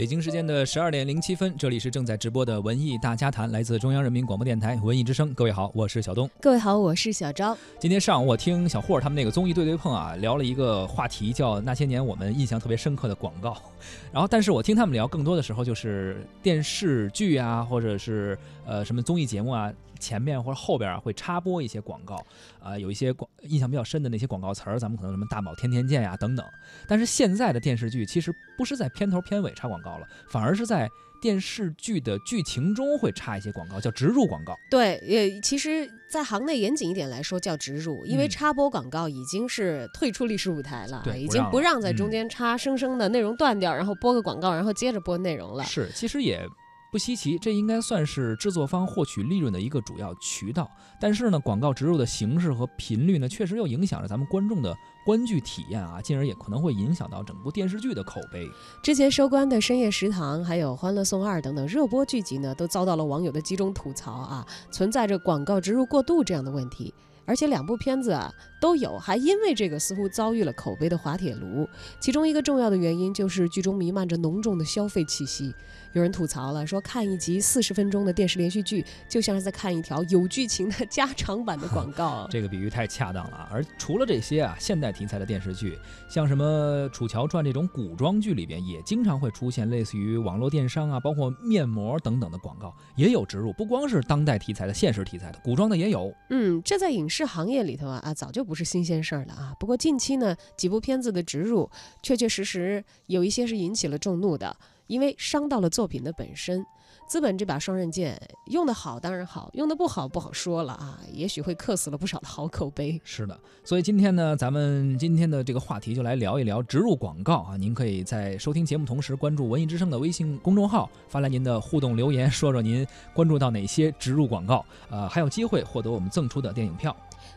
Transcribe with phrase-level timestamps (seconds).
[0.00, 5.34] 北京时间的十二点零七分，这里是正在直播的文艺大家谈，来自中央人民广播电台文艺之声。
[5.34, 6.26] 各位好，我是小东。
[6.40, 7.54] 各位好，我是小昭。
[7.78, 13.54] 今天上午我听小霍他们那个综艺对对碰啊，聊了一个话题，叫那些年我们印象特别深刻的广告。
[14.10, 19.70] 然后，但是我听他们聊更多的时候，就是电视剧啊，或者是呃什么综艺节目啊。
[20.00, 22.24] 前面或者后边啊会插播一些广告，
[22.58, 26.44] 啊有一些广印象比较深的那些广告词儿，咱们可能什么大宝天天见呀等等。
[26.88, 30.88] 但是现在的电视剧其实不是在片头片尾插广告了，反而是在
[31.20, 34.54] 电视剧的剧情中会插一些广告，叫植入广告。
[34.70, 45.62] 对，也其实，在行内严谨一点来说叫植入，因为插播广告已经是退出历史舞台了，已经不让在中间插生生的内容断掉，然后播个广告，然后接着播内容了。
[45.64, 46.42] 是，其实也。
[46.90, 50.68] 不稀奇，这应该算是制作方获取利润的一个主要渠道。
[51.00, 58.48] 但是呢，广告植入的形式和频率呢，确实又影响着咱们观众的观剧体验啊，进而也可能会影响到整部电视剧的口碑。
[58.82, 66.92] 之前收官的《深夜食堂》还有《欢乐颂二》等等热播剧集呢，都遭到了网友的集中吐槽啊，存在着广告植入过度这样的问题。
[67.30, 71.64] 而且两部片子啊都有，还因为这个似乎遭遇了口碑的滑铁卢。
[72.00, 75.54] 其中一个重要的原因就是剧中弥漫着浓重的消费气息。
[75.92, 82.26] 有人吐槽了，说看一集四十分钟的电视连续剧，就像是在看一条有剧情的加长版的广告。
[82.30, 83.48] 这个比喻太恰当了啊。
[83.50, 85.78] 而除了这些啊，现代题材的电视剧，
[86.08, 93.52] 像什么《楚乔传》这种古装剧里边，也经常会出现类似于网络电商啊，包括面膜等等的广告，也有植入。
[93.54, 96.14] 不光是当代题材的、现实题材的，古装的也有。
[96.28, 99.54] 嗯，这在影视这行业里头啊啊，早就不是新鲜事儿了啊。
[99.60, 101.70] 不过近期呢，几部片子的植入，
[102.02, 104.56] 确确实实有一些是引起了众怒的。
[104.86, 106.64] 因为伤到了作品的本身，
[107.06, 112.98] 资本这把双刃剑用得好当然好，用得不好不好说了啊，也许会克死了不少的好口碑。
[113.04, 117.56] 是的，所以今天呢，咱们今天的这个话题就来聊一聊植入广告啊。
[117.56, 126.96] 您可以在收听节目同时关注文艺之声的微信公众号，发来您的互动留言，说说您关注到哪些植入广告，呃，还有机会获得我们赠出的电影票。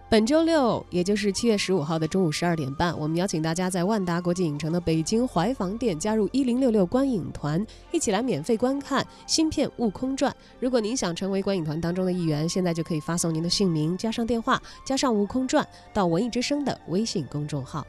[0.10, 10.32] 本周六，也就是七月十五号的中午十二点半，我们邀请大家在万达国际影城的北京怀房店加入一零六六观影团，一起来免费观看新片《悟空传》。
[10.60, 17.84] 如果您想成为观影团当中的一员，现在就可以发送您的姓名加上电话加上《悟空传》到文艺之声的微信公众号。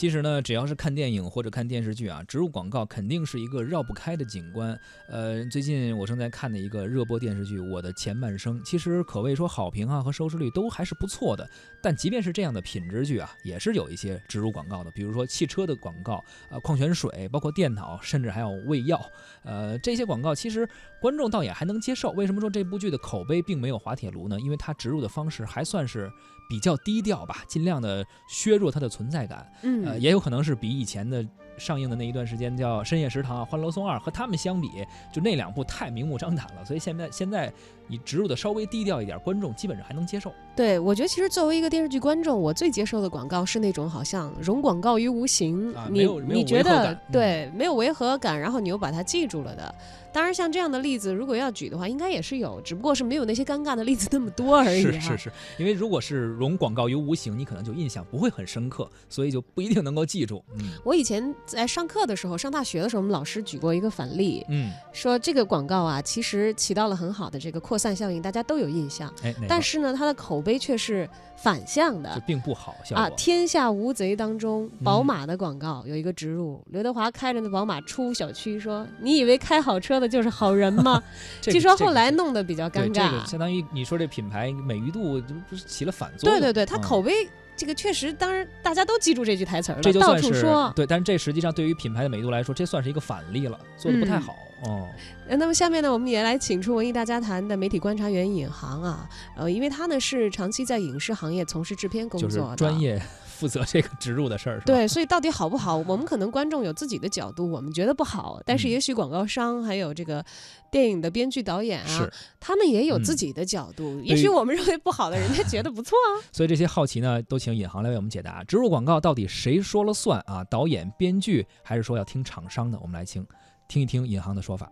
[0.00, 4.80] 其实呢，只要是看电影或者看电视剧啊，植入广告肯定是一个绕不开的景观。
[5.06, 11.46] 呃，最近我正在看的一个热播电视剧《我的前半生》，其实可谓说好评啊和收视率都还是不错的。
[11.82, 18.98] 但即便是这样的品质剧啊，也是有一些植入广告的，比如说汽车的广告，呃，矿泉水，包括电脑，甚至还有胃药。
[19.42, 20.66] 呃，这些广告其实
[20.98, 22.10] 观众倒也还能接受。
[22.12, 24.40] 为什么说这部剧的口碑并没有滑铁卢呢？
[24.40, 26.10] 因为它植入的方式还算是。
[26.50, 29.50] 比较低调吧，尽量的削弱它的存在感。
[29.62, 31.24] 嗯，呃，也有可能是比以前的。
[31.58, 34.70] 上映的那一段时间叫《深夜食堂》《欢乐颂二》，和他们相比，
[35.12, 36.64] 就那两部太明目张胆了。
[36.64, 37.52] 所以现在现在
[37.90, 40.32] 你植入的稍微低调一点，观众基本上还能接受。
[40.54, 49.74] 对，我觉得其实作为一个电视剧观众，我最接受的广告是那种好像融广告于无形，你你觉得对没有违和感，然后你又把它记住了的。
[50.12, 54.82] 当然，像这样的例子，如果要举的话，应该也是有，只不过是没有那些尴尬的例子那么多而已。
[54.82, 60.44] 是是是，因为如果是融广告于无形，你可能就印象不会很深刻，所以就不一定能够记住。
[60.58, 61.32] 嗯，我以前。
[61.46, 69.12] 在上课的时候，上大学的时候，我们老师举过一个反例，嗯，说这个广告啊，其实起到了很好的这个扩散效应，大家都有印象。
[69.22, 72.76] 哎，但是呢，它的口碑却是反向的，并不好。
[72.94, 81.02] 啊，天下无贼当中，宝马的广告有一个植入，刘德华开着那宝马出小区，说：“你以为开好车的就是好人吗？”
[81.40, 82.92] 据说后来弄得比较尴尬。
[82.92, 86.38] 这个相当于你说这品牌美誉度不是起了反作用？
[86.38, 87.28] 对对对，它口碑。
[87.60, 90.72] 这个确实，当然大家都记住这句台词了，这就到处说。
[90.74, 94.34] 对，但是这实际上对于品牌的美度来说，这算是一个反例了，做的不太好
[94.64, 94.88] 哦。
[95.28, 99.06] 那么下面呢，我们也来请出文艺大家谈的媒体观察员尹航啊，
[99.36, 102.98] 呃，因为他呢是长期在影视行业从事制片工作的，专业。
[103.40, 105.78] 负责 这个植入的事儿，对，所以到底好不好？
[105.78, 110.22] 我们可能观众有自己的角度，我们觉得不好，但是也许广告商还有这个
[110.70, 112.06] 电影的编剧导演啊，
[112.38, 113.98] 他们也有自己的角度。
[114.02, 116.20] 也许我们认为不好的，人家觉得不错 啊。
[116.30, 120.44] 所以这些好奇呢，都请尹航来为我们解答：植入广告到底谁说了算啊？
[120.44, 122.78] 导演、编剧，还是说要听厂商的？
[122.82, 123.26] 我们来听
[123.66, 124.70] 听一听尹航的说法。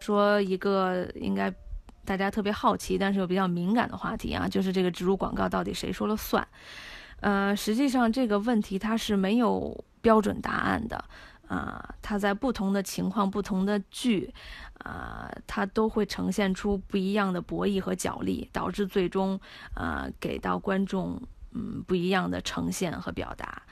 [0.00, 1.54] 说一个应该
[2.04, 6.44] 大家特别好奇，但是又比较敏感的话题啊，就是这个植入广告到底谁说了算？
[7.22, 11.04] 呃，实际上这个问题它是没有标准答案的，
[11.46, 14.34] 啊，它在不同的情况、不同的剧，
[14.78, 19.38] 啊，它都会呈现出不一样的博弈和角力，导致最终，
[19.74, 21.20] 呃，给到观众
[21.52, 23.62] 嗯不一样的呈现和表达。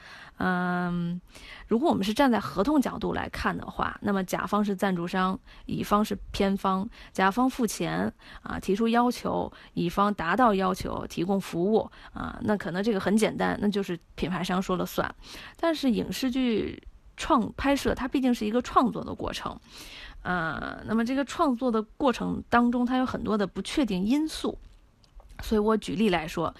[0.43, 1.21] 嗯，
[1.67, 8.11] 如果我们是站在合同角度来看的话，那么甲方是赞助商，乙方是偏方，甲方付钱
[8.41, 15.13] 啊，提出要求，乙方达到要求，提供服务啊，那可能这个很简单，那就是品牌商说了算。
[15.57, 16.81] 但是影视剧
[17.15, 19.55] 创拍摄，它毕竟是一个创作的过程，
[20.23, 24.57] 呃，那么这个创作的过程当中，它有很多的不确定因素。
[25.41, 26.53] 所以我举例来说，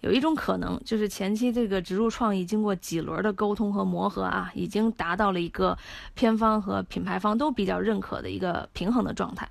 [0.00, 5.76] 有一种可能就是前期这个植入创意经过几轮的沟通和磨合啊，已经达到了一个
[6.14, 9.48] 片方和品牌方都比较认可的一个平衡的状态。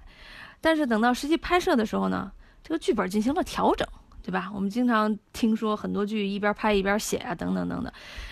[0.62, 2.32] 但是等到实际拍摄的时候呢，
[2.64, 3.88] 这个剧本进行了调整，
[4.24, 4.50] 对吧？
[4.56, 7.92] 我们经常听说很多剧一边拍一边写啊，等等等等，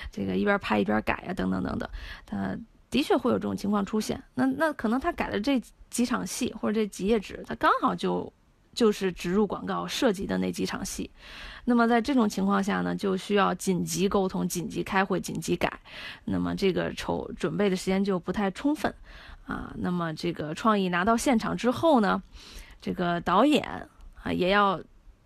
[0.09, 1.89] 这个一边拍一边改啊，等等等等，
[2.25, 2.57] 它
[2.89, 4.23] 的确会有这种情况出现。
[4.33, 8.31] 那那可能他改了这几场戏或者这几页纸，他刚好就。
[8.75, 11.09] 就是植入广告涉及的那几场戏，
[11.63, 15.79] 那么在这种情况下呢，就需要紧急沟通、紧急开会、紧急改，
[16.25, 18.93] 那么这个筹准备的时间就不太充分
[19.47, 19.73] 啊。
[19.77, 22.21] 那么这个创意拿到现场之后呢，
[22.81, 23.87] 这个导演
[24.21, 24.79] 啊也要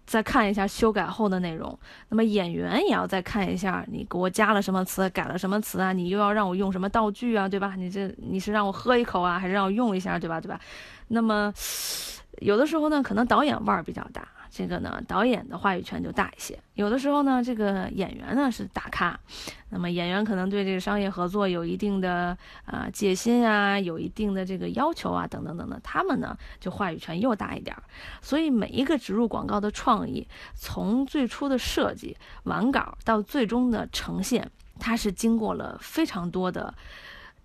[0.05, 1.77] 再看一下修改后的内容，
[2.09, 7.73] 那么演员也要再看一下你给我加了什么词、改了什么词啊，你又要让我用什么道具啊，对吧？
[7.75, 10.39] 你这你是让我喝一口啊，还是让我用一下，对吧？
[10.39, 10.59] 对吧？
[11.07, 11.51] 那么。
[12.41, 16.57] 有的时候呢，可能导演腕儿比较大，这个呢，导演的话语权就大一些。
[16.73, 19.19] 有的时候呢，这个演员呢是大咖，
[19.69, 27.83] 那么演员可能对这个商业合作有一定的啊戒心啊，有一定的这个要求啊，等等等等，他们呢就话语权又大一点儿。
[28.21, 34.49] 所以每一个植入广告的创意，从最初的设计完稿到最终的呈现，
[34.79, 36.73] 它是经过了非常多的。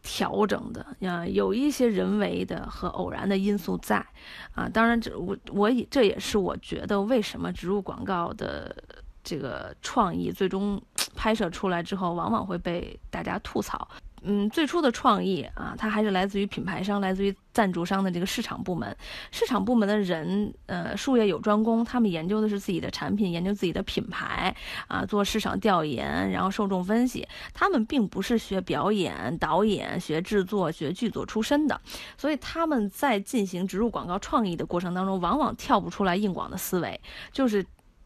[0.04, 4.06] 调整的呀，有一些人为的和偶然的因素在，
[4.54, 8.76] 啊，当然这我我也这也是我觉得为什么植入广告的
[9.24, 10.80] 这个创意最终
[11.16, 13.88] 拍摄出来之后，往往会被大家吐槽。
[14.26, 18.96] 嗯，最初的创意啊，它还是来自于品牌商，来自于赞助商的这个市场部门。
[19.30, 24.54] 市场部门的人，呃，术业有专攻，他们研究的是自己的产品，研究自己的品牌，
[24.88, 27.26] 啊，做市场调研，然后受众分析。
[27.52, 31.80] 他们并不是学表演、导演、学制作、学剧组出身的，
[32.16, 37.00] 所以他们在进行植入广告创意的过程当中，往往跳不出来硬广的思维，
[37.30, 37.64] 就是。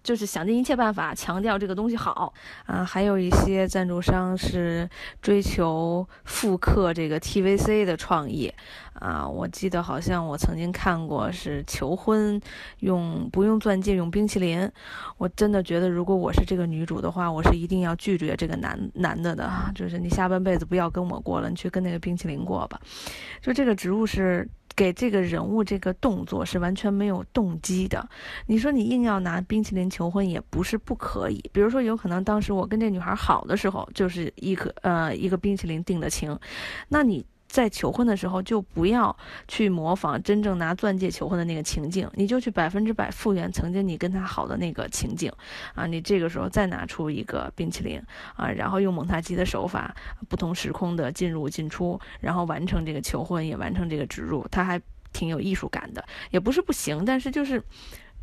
[0.09, 2.33] 就是想尽一切办法强调这个东西好
[2.65, 4.89] 啊，还有一些赞助商是
[5.21, 8.51] 追求复刻这个 TVC 的创意
[8.95, 9.29] 啊。
[9.29, 12.41] 我记得好像我曾经看过是求婚
[12.79, 14.67] 用不用钻戒用冰淇淋，
[15.19, 22.81] 我真的觉得如果我是这个女主的话，我是一定要拒绝这个男男的的，就是你下半辈子不要跟我过了，你去跟那个冰淇淋过吧。
[23.43, 24.49] 就这个植物是。
[24.79, 28.09] 给这个人物这个动作是完全没有动机的，
[28.47, 31.43] 你说你硬要拿冰淇淋求婚也不是不可以。
[31.53, 36.39] 比如说，有可能当时我跟这女孩好的时候，就是一个呃一个冰淇淋定的情，
[36.89, 37.27] 那你。
[37.49, 39.17] 在求婚的时候，就不要
[39.49, 45.33] 去模仿真正拿钻戒求婚的那个情境，你就去百分之百复原曾经你跟他好的那个情境，
[45.75, 48.01] 啊，你这个时候再拿出一个冰淇淋，
[48.37, 49.95] 啊，然后用蒙太奇的手法，
[50.29, 54.81] 不同时空的进入进出，然后完成这个求婚，也完成这个植入，他还
[55.13, 57.63] 挺有艺术感的，也不是不行，但是就是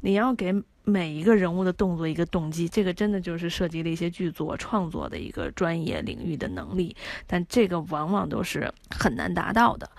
[0.02, 0.54] 你要给。
[0.86, 9.90] 每一个人物的动作一个动机，这个真的就是涉及了一些剧作创作的一个专业领域的能力，但这个往往都是很难达到的，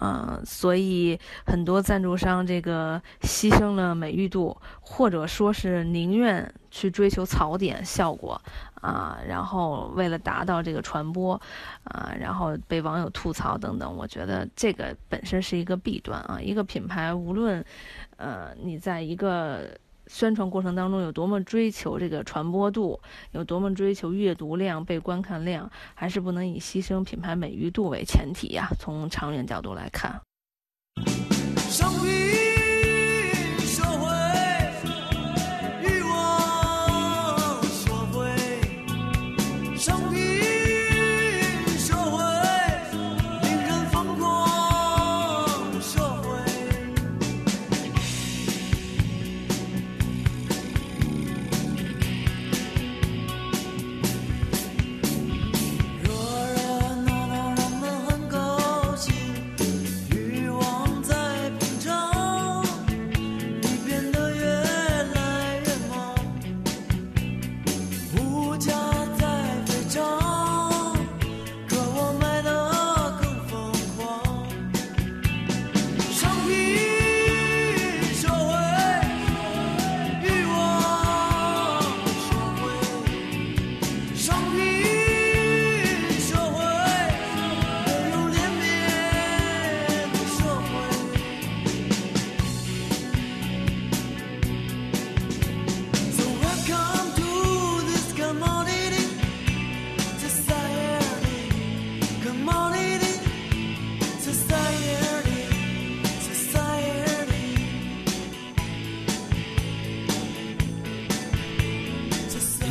[0.00, 8.40] 嗯，所以很多赞助商这个牺牲了美誉度，或者说是宁愿去追求槽点效果
[8.80, 11.40] 啊，然后为了达到这个传播
[11.84, 17.64] 啊，然后被网友吐槽等等，我觉得这个本身是一个弊端啊，一个品牌无论
[18.16, 19.70] 呃你在一个。
[20.12, 23.00] 宣传过程当中有多么追求这个传播度，
[23.30, 28.68] 有多么追求阅读量、被观看量，还是不能以牺牲品牌美誉度为前提呀？
[28.78, 30.20] 从长远角度来看。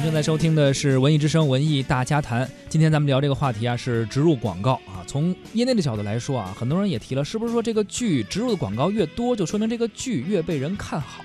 [0.01, 2.43] 正在收听的是《文艺之声·文艺大家谈》。
[2.67, 5.05] 今天咱们聊这个话题啊，是植入广告啊。
[5.05, 11.23] 从业内的角度来说啊，很多人也提了，是不是说这个剧植入的广告越多，就说明这个剧越被人看好？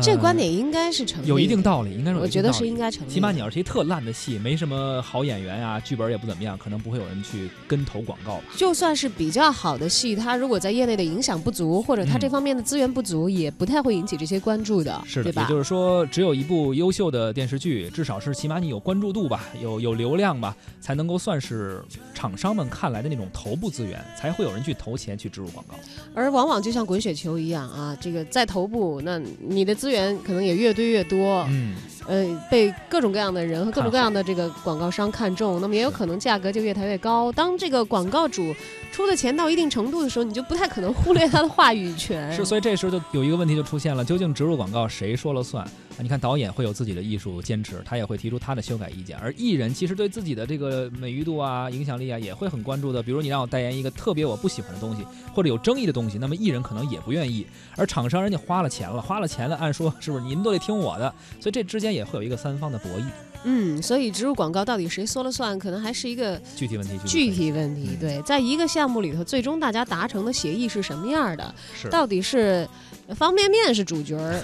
[0.00, 3.10] 这观点应该是成立，有一定道理，应该是我觉得是应该成立。
[3.10, 8.44] 起码你要是一特烂的戏，没什么好演员啊，剧本也不怎么样，可能不会有人去跟投广告吧。
[8.56, 15.42] 就算是比较好的戏，它如果在业内的影响不足，或者它这方面的资源不足，也不太会引起这些关注的，是的？
[15.42, 21.82] 也就是说，只有一部优秀的电视剧，至少是起码你有关注度吧，有有流量吧，才能够算是
[22.14, 25.74] 厂商们看来的那种头部资源，才会有人去投钱去植入广告。
[26.14, 30.52] 而往往就像滚雪球一样啊，这个在头部，那你的资源可能也。
[30.62, 31.74] 越堆越多，嗯，
[32.06, 37.32] 呃，被各种各样的人和各种各样的这个广告商看中，那么也有可能价格就越抬越高。
[37.32, 38.54] 当这个广告主
[38.92, 42.30] 出的钱到一定程度的时候，你就不太可能忽略他的话语权。
[42.36, 45.64] 是，所以这时候就有一个问题就出现了：究竟植入广告谁说了算？
[45.64, 53.02] 啊你看导演会有自己的艺术坚持，他也会提出他的修改意见，而艺人其实对自己的这个美誉度啊、影响力啊也会很关注的。
[53.02, 57.46] 比如你让我代言一个特别我不喜欢的东西，或者有争议的东西，那么艺人可能也不愿意。
[57.76, 61.14] 而厂商人家花了钱了，花了钱了，按说是不是您都得听我的？
[61.40, 63.04] 所以这之间也会有一个三方的博弈。
[63.44, 66.98] 嗯，所以植入广告到底谁说了算，可能还是一个具体问题。
[67.06, 71.54] 具体问题，对，在一个项目里头，最终大家达成的协议是什么样的？
[71.74, 72.68] 是，到底是
[73.16, 74.40] 方便面是主角儿，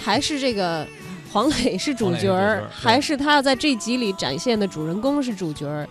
[0.00, 0.86] 还是这个？
[1.30, 5.86] 黄磊是主角儿，还是他要在这集里展现的主人公是主角儿？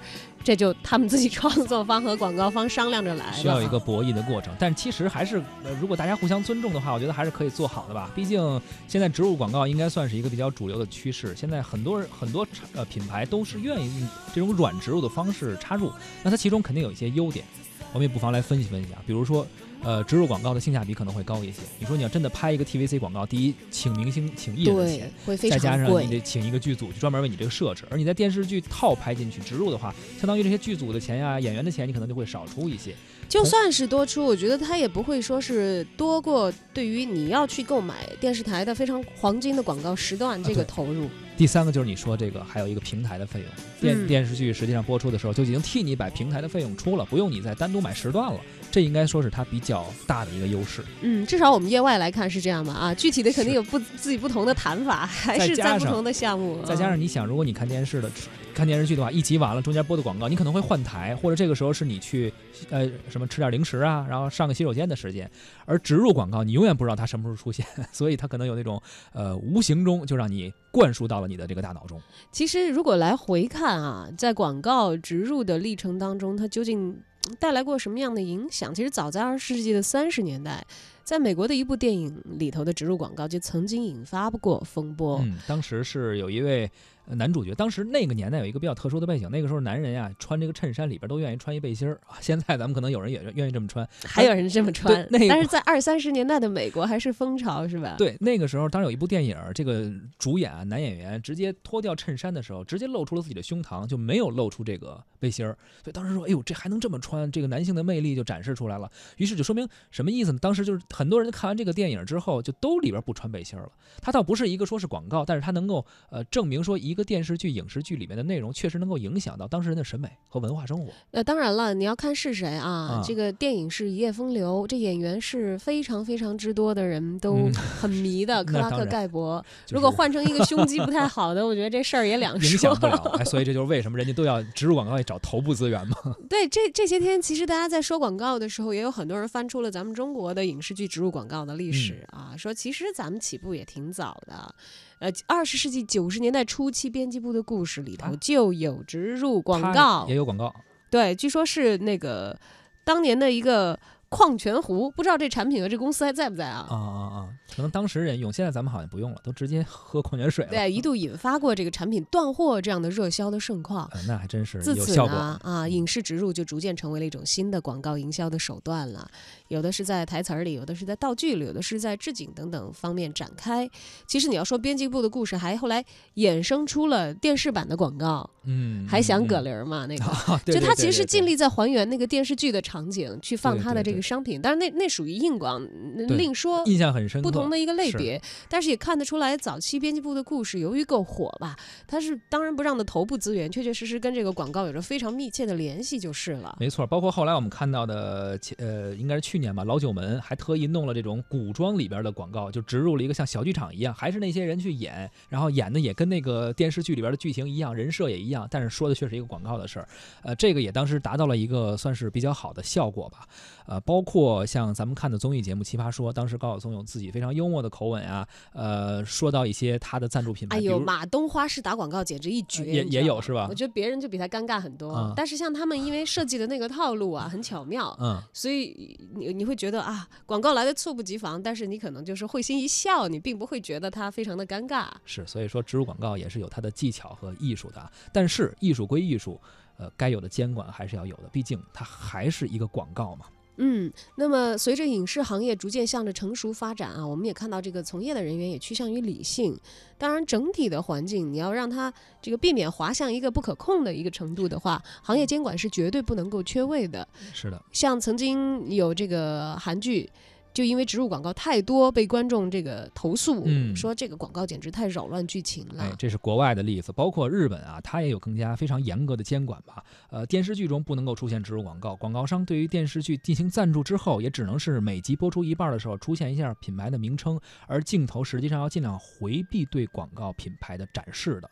[0.48, 3.34] 这就他们自己创作方和广告方商量着来。
[3.34, 5.44] 需要一个博弈的过程，但其实还是，
[5.82, 8.10] 如果大家互相尊重的话，我觉得还是可以做好的吧。
[8.16, 8.40] 毕竟
[8.88, 15.92] 现在植入广告应该算是一个比较主流的趋势，现在很多人很多呃品牌都是愿意用这种软植入的方式插入，
[16.24, 17.44] 那它其中肯定有一些优点，
[17.92, 19.46] 我们也不妨来分析分析啊，比如说。
[19.84, 21.62] 呃，植入广告的性价比可能会高一些。
[21.80, 25.12] 你说你要真的拍一个 TVC 广告，第一，请明星、请艺人的钱，
[25.50, 27.84] 再加上你得请一个剧组，就专门为你这个设置。
[27.90, 32.94] 而你在电视剧套拍进去植入的话，相当于这些剧组的钱呀、演员的钱，你可能就会少出一些。
[33.30, 41.10] 就算是多出，我觉得他也不会说是多过对于你要去购买电视台的非常黄金的广告时段这个投入。
[41.38, 48.40] 第三个就是你说这个还有一个平台的费用，电电视剧实际上播出的时候就已经替你把平台的费用出了，不用你再单独买时段了。
[48.78, 50.84] 这应该说是它比较大的一个优势。
[51.02, 52.74] 嗯，至少我们业外来看是这样吧？
[52.74, 56.62] 啊，具体的肯定有不自己不同的谈法，还是在不同的项目。
[56.64, 58.12] 再加上你想，如果你看电视的。
[58.54, 62.34] 看电视剧的话，一集完了，中间播的广告，你可能会换台，或者这个时候是你去，
[62.72, 65.30] 呃，什么吃点零食啊，然后上个洗手间的时间。
[65.68, 68.82] 而植入广告，你永远不知道它什么时候出现， 所以它可能有那种，
[69.14, 72.02] 呃，无形中就让你灌输到了你的这个大脑中。
[72.32, 77.00] 其实，如果来回看啊，在广告植入的历程当中，它究竟
[77.40, 78.74] 带来过什么样的影响？
[78.74, 80.66] 其实，早在二十世纪的三十年代，
[81.04, 85.20] 在美国的一部电影里头的植入广告就曾经引发过风波。
[85.24, 86.70] 嗯，当时是有一位。
[87.16, 92.18] 男主角当时那个年代有一个比较特殊的背景，那个时候男人呀穿这个衬衫里边都愿意穿一背心儿啊。
[92.22, 95.08] 现在咱们可能有人也愿意这么穿，还有人这么穿。
[95.10, 97.96] 那但是在二三十年代的美国还是风潮是吧？
[97.98, 105.58] 对，那个时候当时有一部电影，这个主演啊男演员直接脱掉衬衫的时候，直接露出了自己的胸膛，就没有露出这个背心儿。
[105.84, 107.32] 所以当时说，哎呦，这还能这么穿？
[107.32, 108.92] 这个男性的魅力就展示出来了。
[109.18, 110.40] 于是就说明什么意思呢？
[110.42, 113.72] 当时就是很多人看完这个电影之后，就都里边不穿背心儿了。
[114.02, 117.78] 他倒不是一个说是广告，但是他能够呃证明说一个电视剧影视。
[117.78, 120.92] 剧里面的内容确实能够影响到当事人的审美和文化生活。
[121.12, 123.02] 呃，当然了，你要看是谁啊。
[123.06, 127.50] 这个电影是一夜风流，这演员是非常非常之多的人都
[127.80, 129.46] 很迷的 克拉克盖博。
[129.70, 132.50] 如果换成一个胸肌不太好的，我觉得这事儿也两说。
[132.50, 132.98] 影响不了。
[133.20, 135.96] 哎，所以这就是为什么人家都要植入广告，要找头部资源嘛。
[136.28, 144.54] 对，这这些天其实大家在说广告的时候，也有很多人翻出了咱们中国的影视剧植入广告的历史啊，说其实咱们起步也挺早的。
[145.00, 150.54] 呃，二十世纪九十年代初期，编辑部的故事里头就有植入广告，也有广告。
[150.90, 152.40] 对，据说是那个
[152.84, 153.80] 当年的一个。
[154.10, 156.66] 矿泉壶，不知道这产品和这公司还在不在啊？
[156.70, 157.30] 啊啊啊！
[157.56, 160.52] 可能当时人用，现在咱们好像不用了，都直接喝矿泉水了。
[160.52, 163.90] 对，一度引发过这个产品断货这样的热销的盛况。
[164.08, 169.10] 那还真是自此呢，啊，影视植入就逐渐成为了一种新的广告营销的手段了。
[169.50, 173.70] 有的是在台词儿里，有的是在道具里，有的是在置景等等方面展开。
[174.06, 175.84] 其实你要说编辑部的故事，还后来
[176.16, 178.30] 衍生出了电视版的广告。
[178.44, 179.86] 嗯，还想葛玲嘛？
[179.88, 180.06] 那个，
[180.54, 183.97] 就他其实是尽力在还原那个电视剧的场景，去放他的这个。
[183.98, 185.62] 个商品，但是那那属于硬广，
[186.08, 186.64] 对另说。
[186.66, 187.28] 印象很深刻。
[187.30, 196.56] 不同的一个类别，但是也看得出来，早期编辑部的故事由于够火吧，它是当仁不让的头部资源，确确实实跟这个广告有着非常密切的联系就是了。
[196.60, 209.88] 没错，包括后来我们看到的，呃，应该是去年吧，老九门还特意弄了这种古装里边的广告，就植入了一个像小剧场一样，还是那些人去演，然后演的也跟那个电视剧里边的剧情一样，人设也一样，但是说的却是一个广告的事儿。
[210.24, 213.28] 呃，这个也当时达到了一个算是比较好的效果吧。
[213.66, 228.22] 呃，包括像咱们看的综艺节目《奇葩说》，当时高晓松有自己非常幽默的口吻啊，呃，说到一些他的赞助品牌，哎呦，马东花式打广告简直一绝，也也有是吧我觉得别人就比他尴尬很多，嗯但是像他们因为设计的那个套路啊，很巧妙，嗯。
[228.34, 234.90] 所以你你会觉得啊，广告来的猝不及防，但是你可能就是会心一笑，你并不会觉得它非常的尴尬。
[235.06, 237.90] 是，所以说植入广告也是有它的技巧和艺术的啊。
[238.12, 239.40] 但是艺术归艺术，
[239.78, 243.28] 呃，该有的监管还是要有的，毕竟它还是一个广告嘛。
[243.58, 249.60] 嗯，那么随着影视行业逐渐向着成熟发展啊，我们也看到这个从业的人员也趋向于理性。
[249.98, 257.08] 当然，整体的环境你要让它这个避免滑向一个不可控的一个程度的话，行业监管是绝对不能够缺位的。
[257.34, 260.10] 是的，像曾经有这个韩剧。
[260.58, 265.84] 就因为植入广告太多，被观众这个投诉，嗯说这个广告简直太扰乱剧情了。
[265.84, 269.84] 哎，这是国外的例子，包括日本啊，它也有更加非常严格的监管吧。
[270.10, 281.48] 呃，电视剧中不能够出现植入广告，广告商对于电视剧进行赞助之后，也只能是每集播出一半的时候出现一下品牌的名称，而镜头实际上要尽量回避对广告品牌的展示的。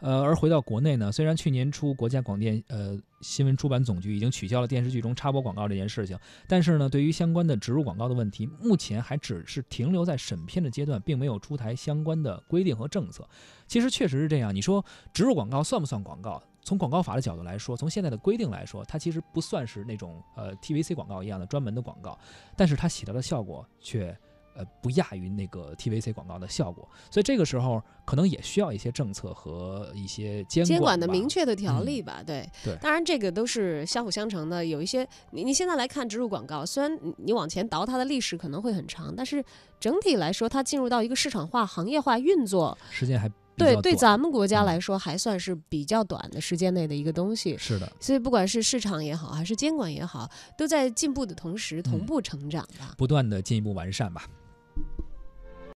[0.00, 13.28] 呃，而回到国内呢，虽然去年初国家广电呃新闻出版总局已经取消了电视剧中插播广告这件事情，但是呢，对于相关的植入广告的问题，目前还只是停留在审片的阶段，并没有出台相关的规定和政策。
[13.66, 16.42] 其实确实是这样，你说植入广告算不算广告？
[16.62, 22.18] 从广告法的角度来说，从现在的规定来说，它其实不算是那种呃 TVC 广告一样的专门的广告，
[22.56, 24.16] 但是它起到的效果却
[24.60, 34.64] 呃不亚于那个 TVC 广告的效果，所以这个时候可能也需要一些政策和一些监监管的明确的条例吧，对对当然这个都是相辅相成的。
[34.64, 39.42] 有一些你你现在来看植入广告，虽然你你往前倒它的历史可能会很长，但是
[39.80, 47.56] 整体来说，它进入到一个市场化、行业化运作，时间还比对对咱们国家嗯来说还算是比较短的时间内的一个东西。
[47.58, 52.94] 是的，所以不管是市场也好，还是监管也好，都在进步的同时同嗯步成长吧。
[52.96, 54.26] 不断的进一步完善吧。